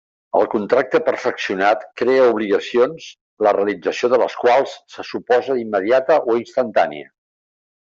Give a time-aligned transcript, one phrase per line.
[0.37, 3.11] El contracte perfeccionat crea obligacions
[3.49, 7.09] la realització de les quals se suposa immediata o instantània.